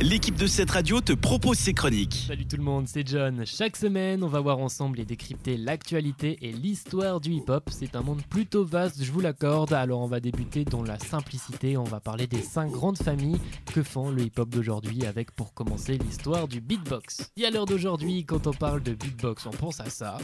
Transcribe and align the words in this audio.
l'équipe 0.00 0.36
de 0.36 0.46
cette 0.46 0.70
radio 0.70 1.00
te 1.00 1.12
propose 1.12 1.58
ses 1.58 1.74
chroniques. 1.74 2.24
Salut 2.28 2.46
tout 2.46 2.56
le 2.56 2.62
monde, 2.62 2.88
c'est 2.88 3.06
John. 3.06 3.44
Chaque 3.44 3.76
semaine, 3.76 4.22
on 4.22 4.28
va 4.28 4.40
voir 4.40 4.58
ensemble 4.58 4.98
et 5.00 5.04
décrypter 5.04 5.56
l'actualité 5.56 6.38
et 6.42 6.52
l'histoire 6.52 7.20
du 7.20 7.32
hip-hop. 7.32 7.68
C'est 7.70 7.96
un 7.96 8.02
monde 8.02 8.22
plutôt 8.28 8.64
vaste, 8.64 9.02
je 9.02 9.12
vous 9.12 9.20
l'accorde. 9.20 9.72
Alors 9.72 10.00
on 10.00 10.06
va 10.06 10.20
débuter 10.20 10.64
dans 10.64 10.82
la 10.82 10.98
simplicité. 10.98 11.76
On 11.76 11.84
va 11.84 12.00
parler 12.00 12.26
des 12.26 12.42
cinq 12.42 12.70
grandes 12.70 12.98
familles 12.98 13.40
que 13.66 13.82
font 13.82 14.10
le 14.10 14.22
hip-hop 14.22 14.48
d'aujourd'hui 14.48 15.04
avec 15.04 15.32
pour 15.32 15.52
commencer 15.52 15.98
l'histoire 15.98 16.48
du 16.48 16.60
beatbox. 16.60 17.30
Et 17.36 17.44
à 17.44 17.50
l'heure 17.50 17.66
d'aujourd'hui, 17.66 18.24
quand 18.24 18.46
on 18.46 18.52
parle 18.52 18.82
de 18.82 18.94
beatbox, 18.94 19.46
on 19.46 19.50
pense 19.50 19.80
à 19.80 19.90
ça. 19.90 20.18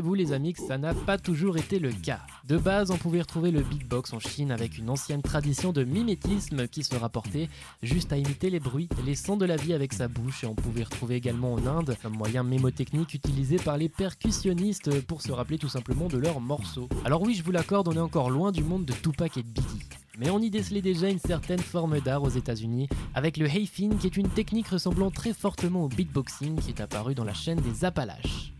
Figurez-vous 0.00 0.14
les 0.14 0.32
amis 0.32 0.54
que 0.54 0.62
ça 0.62 0.78
n'a 0.78 0.94
pas 0.94 1.18
toujours 1.18 1.58
été 1.58 1.78
le 1.78 1.92
cas. 1.92 2.20
De 2.48 2.56
base, 2.56 2.90
on 2.90 2.96
pouvait 2.96 3.20
retrouver 3.20 3.50
le 3.50 3.60
beatbox 3.60 4.14
en 4.14 4.18
Chine 4.18 4.50
avec 4.50 4.78
une 4.78 4.88
ancienne 4.88 5.20
tradition 5.20 5.72
de 5.72 5.84
mimétisme 5.84 6.68
qui 6.68 6.84
se 6.84 6.94
rapportait 6.94 7.50
juste 7.82 8.10
à 8.10 8.16
imiter 8.16 8.48
les 8.48 8.60
bruits, 8.60 8.88
les 9.04 9.14
sons 9.14 9.36
de 9.36 9.44
la 9.44 9.56
vie 9.56 9.74
avec 9.74 9.92
sa 9.92 10.08
bouche 10.08 10.42
et 10.42 10.46
on 10.46 10.54
pouvait 10.54 10.84
retrouver 10.84 11.16
également 11.16 11.52
en 11.52 11.66
Inde 11.66 11.96
un 12.02 12.08
moyen 12.08 12.42
mémotechnique 12.42 13.12
utilisé 13.12 13.56
par 13.56 13.76
les 13.76 13.90
percussionnistes 13.90 15.02
pour 15.02 15.20
se 15.20 15.32
rappeler 15.32 15.58
tout 15.58 15.68
simplement 15.68 16.08
de 16.08 16.16
leurs 16.16 16.40
morceaux. 16.40 16.88
Alors 17.04 17.20
oui, 17.20 17.34
je 17.34 17.42
vous 17.42 17.52
l'accorde, 17.52 17.88
on 17.88 17.92
est 17.92 17.98
encore 17.98 18.30
loin 18.30 18.52
du 18.52 18.64
monde 18.64 18.86
de 18.86 18.94
Tupac 18.94 19.36
et 19.36 19.42
de 19.42 19.48
Biggie. 19.48 19.86
Mais 20.18 20.30
on 20.30 20.40
y 20.40 20.48
décelait 20.48 20.80
déjà 20.80 21.10
une 21.10 21.18
certaine 21.18 21.58
forme 21.58 22.00
d'art 22.00 22.22
aux 22.22 22.30
États-Unis 22.30 22.88
avec 23.14 23.36
le 23.36 23.46
Hayfin 23.46 23.90
qui 24.00 24.06
est 24.06 24.16
une 24.16 24.30
technique 24.30 24.68
ressemblant 24.68 25.10
très 25.10 25.34
fortement 25.34 25.84
au 25.84 25.88
beatboxing 25.88 26.58
qui 26.58 26.70
est 26.70 26.80
apparu 26.80 27.14
dans 27.14 27.24
la 27.24 27.34
chaîne 27.34 27.60
des 27.60 27.84
Appalaches. 27.84 28.54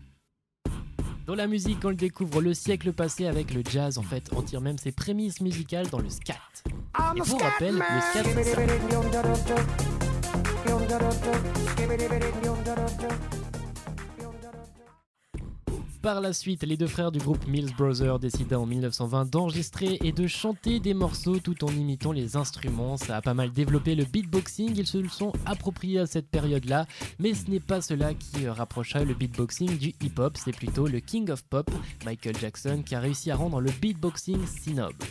Dans 1.25 1.35
la 1.35 1.47
musique, 1.47 1.79
on 1.83 1.89
le 1.89 1.95
découvre 1.95 2.41
le 2.41 2.53
siècle 2.53 2.93
passé 2.93 3.27
avec 3.27 3.53
le 3.53 3.61
jazz, 3.67 3.97
en 3.97 4.03
fait, 4.03 4.29
on 4.35 4.41
tire 4.41 4.61
même 4.61 4.77
ses 4.77 4.91
prémices 4.91 5.41
musicales 5.41 5.87
dans 5.89 5.99
le 5.99 6.09
scat. 6.09 6.33
Et 7.15 7.21
pour 7.21 7.41
rappel, 7.41 7.75
le 7.75 7.79
scat, 7.79 8.23
c'est 8.33 8.43
ça. 8.43 8.61
Par 16.01 16.19
la 16.19 16.33
suite, 16.33 16.63
les 16.63 16.77
deux 16.77 16.87
frères 16.87 17.11
du 17.11 17.19
groupe 17.19 17.45
Mills 17.47 17.75
Brothers 17.77 18.17
décident 18.17 18.63
en 18.63 18.65
1920 18.65 19.29
d'enregistrer 19.29 19.99
et 20.03 20.11
de 20.11 20.25
chanter 20.25 20.79
des 20.79 20.95
morceaux 20.95 21.37
tout 21.37 21.63
en 21.63 21.67
imitant 21.67 22.11
les 22.11 22.35
instruments. 22.35 22.97
Ça 22.97 23.17
a 23.17 23.21
pas 23.21 23.35
mal 23.35 23.51
développé 23.51 23.93
le 23.93 24.05
beatboxing, 24.05 24.75
ils 24.75 24.87
se 24.87 24.97
le 24.97 25.09
sont 25.09 25.31
appropriés 25.45 25.99
à 25.99 26.07
cette 26.07 26.27
période-là, 26.27 26.87
mais 27.19 27.35
ce 27.35 27.51
n'est 27.51 27.59
pas 27.59 27.81
cela 27.81 28.15
qui 28.15 28.47
rapprocha 28.47 29.03
le 29.03 29.13
beatboxing 29.13 29.77
du 29.77 29.93
hip-hop, 30.01 30.37
c'est 30.37 30.55
plutôt 30.55 30.87
le 30.87 31.01
King 31.01 31.29
of 31.29 31.43
Pop, 31.43 31.69
Michael 32.03 32.37
Jackson, 32.37 32.81
qui 32.83 32.95
a 32.95 32.99
réussi 32.99 33.29
à 33.29 33.35
rendre 33.35 33.61
le 33.61 33.69
beatboxing 33.69 34.39
si 34.47 34.73
noble. 34.73 35.05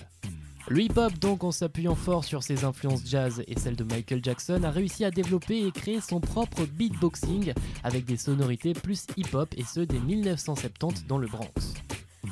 Le 0.71 0.83
hip-hop, 0.83 1.13
donc 1.19 1.43
en 1.43 1.51
s'appuyant 1.51 1.97
fort 1.97 2.23
sur 2.23 2.45
ses 2.45 2.65
influences 2.65 3.03
jazz 3.05 3.43
et 3.49 3.59
celles 3.59 3.75
de 3.75 3.83
Michael 3.83 4.23
Jackson, 4.23 4.63
a 4.63 4.71
réussi 4.71 5.05
à 5.05 5.11
développer 5.11 5.67
et 5.67 5.73
créer 5.73 6.01
son 6.01 6.21
propre 6.21 6.65
beatboxing 6.65 7.53
avec 7.83 8.05
des 8.05 8.17
sonorités 8.17 8.73
plus 8.73 9.05
hip-hop 9.17 9.53
et 9.57 9.65
ceux 9.65 9.85
des 9.85 9.99
1970 9.99 11.09
dans 11.09 11.19
le 11.19 11.27
Bronx. 11.27 11.80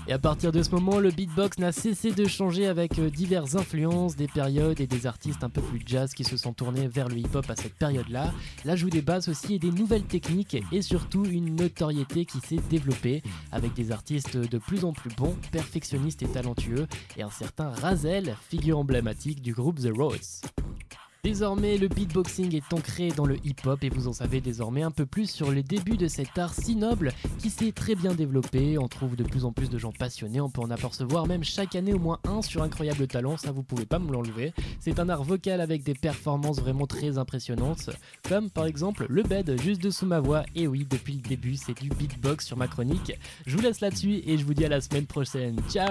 Et 0.09 0.13
à 0.15 0.19
partir 0.19 0.53
de 0.53 0.63
ce 0.63 0.71
moment, 0.71 1.01
le 1.01 1.11
beatbox 1.11 1.59
n'a 1.59 1.71
cessé 1.71 2.13
de 2.13 2.25
changer 2.27 2.67
avec 2.67 2.99
euh, 2.99 3.11
diverses 3.11 3.57
influences, 3.57 4.17
des 4.17 4.27
périodes 4.27 4.81
et 4.81 4.87
des 4.87 5.07
artistes 5.07 5.45
un 5.45 5.51
peu 5.51 5.61
plus 5.61 5.83
jazz 5.85 6.15
qui 6.15 6.25
se 6.25 6.39
sont 6.39 6.55
tournés 6.55 6.89
vers 6.89 7.09
le 7.09 7.19
hip-hop 7.19 7.45
à 7.51 7.57
cette 7.57 7.75
période-là, 7.75 8.33
l'ajout 8.65 8.89
des 8.89 9.03
basses 9.03 9.29
aussi 9.29 9.57
et 9.57 9.59
des 9.59 9.71
nouvelles 9.71 10.05
techniques 10.05 10.57
et 10.73 10.81
surtout 10.81 11.27
une 11.27 11.57
notoriété 11.57 12.25
qui 12.25 12.41
s'est 12.41 12.61
développée 12.71 13.23
avec 13.53 13.75
des 13.75 13.93
artistes 13.93 14.39
de 14.39 14.59
plus 14.59 14.87
en 14.87 14.95
plus 14.95 15.15
bons, 15.15 15.37
perfectionnistes 15.53 16.23
et 16.23 16.29
talentueux 16.29 16.87
et 17.19 17.23
un 17.23 17.31
certain 17.31 17.69
Razel, 17.69 18.35
figure 18.49 18.79
emblématique 18.79 19.43
du 19.43 19.53
groupe 19.53 19.79
The 19.79 19.93
Rhodes. 19.95 20.58
Désormais, 21.25 21.79
le 21.79 21.89
beatboxing 21.89 22.55
est 22.55 22.73
ancré 22.73 23.09
dans 23.09 23.27
le 23.27 23.37
hip-hop 23.45 23.83
et 23.83 23.89
vous 23.89 24.07
en 24.07 24.13
savez 24.13 24.41
désormais 24.41 24.83
un 24.83 24.93
peu 24.93 25.05
plus 25.05 25.29
sur 25.29 25.51
les 25.51 25.65
débuts 25.65 25.97
de 25.97 26.07
cet 26.07 26.39
art 26.39 26.55
si 26.55 26.77
noble 26.77 27.13
qui 27.39 27.51
s'est 27.51 27.73
très 27.73 27.97
bien 27.97 28.15
développé. 28.15 28.79
On 28.79 28.87
trouve 28.87 29.17
de 29.17 29.25
plus 29.25 29.45
en 29.45 29.53
plus 29.53 29.69
de 29.69 29.79
gens 29.79 29.91
passionnés, 29.91 30.41
on 30.41 30.49
peut 30.49 30.61
en 30.61 30.71
apercevoir 30.71 31.27
même 31.27 31.43
chaque 31.43 31.75
année 31.75 31.93
au 31.93 31.99
moins 31.99 32.21
un 32.25 32.41
sur 32.41 32.63
incroyable 32.63 33.09
talent, 33.09 33.37
ça 33.37 33.51
vous 33.51 33.65
pouvez 33.65 33.85
pas 33.85 33.99
me 33.99 34.13
l'enlever. 34.13 34.53
C'est 34.79 35.01
un 35.01 35.09
art 35.09 35.25
vocal 35.25 35.61
avec 35.61 35.83
des 35.83 35.95
performances 35.95 36.61
vraiment 36.61 36.87
très 36.87 37.19
impressionnantes, 37.19 37.91
comme 38.29 38.49
par 38.49 38.67
exemple 38.67 39.07
le 39.09 39.25
bed 39.25 39.61
juste 39.61 39.83
dessous 39.83 40.07
ma 40.07 40.21
voix. 40.21 40.45
Et 40.55 40.69
oui, 40.69 40.87
depuis 40.89 41.15
le 41.15 41.29
début, 41.29 41.57
c'est 41.57 41.79
du 41.81 41.89
beatbox 41.89 42.47
sur 42.47 42.57
ma 42.57 42.69
chronique. 42.69 43.13
Je 43.45 43.57
vous 43.57 43.63
laisse 43.63 43.81
là-dessus 43.81 44.23
et 44.25 44.39
je 44.39 44.45
vous 44.45 44.55
dis 44.55 44.65
à 44.65 44.69
la 44.69 44.81
semaine 44.81 45.07
prochaine. 45.07 45.57
Ciao 45.69 45.91